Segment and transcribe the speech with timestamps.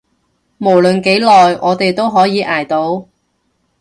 [0.57, 3.05] 無論幾耐，我哋都可以捱到